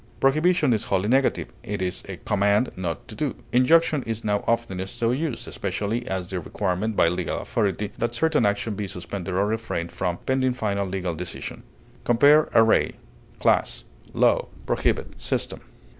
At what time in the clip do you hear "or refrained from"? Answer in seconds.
9.35-10.17